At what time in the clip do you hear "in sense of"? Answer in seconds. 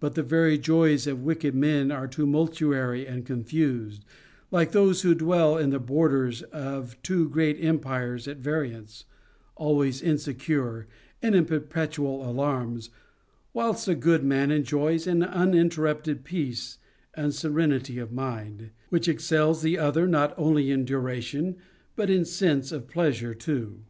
22.10-22.88